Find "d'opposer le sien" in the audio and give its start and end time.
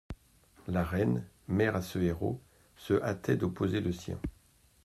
3.37-4.19